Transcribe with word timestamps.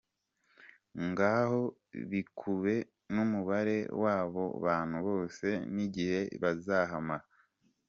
Ngaho 1.07 1.61
bikube 2.11 2.75
n’umubare 3.13 3.77
w’abo 4.01 4.43
bantu 4.65 4.97
bose 5.07 5.47
n’igihe 5.73 6.19
bazahamara. 6.43 7.25